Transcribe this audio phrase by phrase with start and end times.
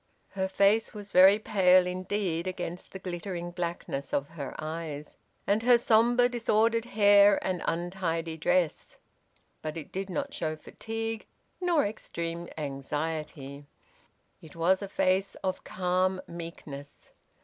[0.29, 5.77] Her face was very pale indeed against the glittering blackness of her eyes, and her
[5.77, 8.97] sombre disordered hair and untidy dress;
[9.61, 11.27] but it did not show fatigue
[11.61, 13.67] nor extreme anxiety;
[14.41, 17.11] it was a face of calm meekness.